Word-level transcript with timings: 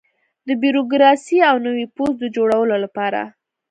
د 0.47 0.49
بیروکراسۍ 0.61 1.37
او 1.49 1.55
نوي 1.67 1.85
پوځ 1.95 2.13
د 2.19 2.23
جوړولو 2.35 2.75
لپاره. 2.83 3.21